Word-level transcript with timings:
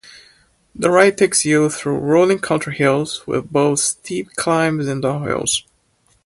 The 0.73 0.89
ride 0.89 1.15
takes 1.19 1.45
you 1.45 1.69
through 1.69 1.99
rolling 1.99 2.39
country 2.39 2.73
hills, 2.73 3.27
with 3.27 3.51
both 3.51 3.79
steep 3.81 4.33
climbs 4.35 4.87
and 4.87 5.03
downhills. 5.03 5.61